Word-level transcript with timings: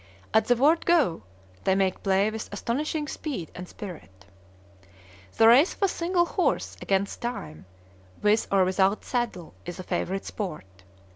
At 0.33 0.45
the 0.45 0.55
word 0.55 0.87
"Go," 0.87 1.21
they 1.63 1.75
make 1.75 2.01
play 2.01 2.31
with 2.31 2.49
astonishing 2.51 3.07
speed 3.07 3.51
and 3.53 3.69
spirit. 3.69 4.25
The 5.37 5.47
race 5.47 5.75
of 5.75 5.83
a 5.83 5.87
single 5.87 6.25
horse, 6.25 6.75
"against 6.81 7.21
time," 7.21 7.67
with 8.19 8.47
or 8.51 8.65
without 8.65 9.05
saddle, 9.05 9.53
is 9.63 9.77
a 9.77 9.83
favorite 9.83 10.25
sport. 10.25 10.65